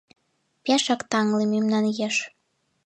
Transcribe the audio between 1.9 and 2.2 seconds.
еш